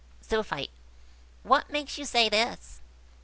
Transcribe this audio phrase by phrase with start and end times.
[0.27, 0.71] Zoophyte.
[1.43, 2.81] "What makes you say this?"